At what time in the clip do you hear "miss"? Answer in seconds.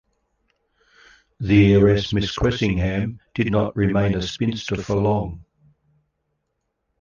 2.11-2.31